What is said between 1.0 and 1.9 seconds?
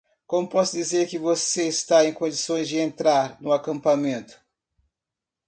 que você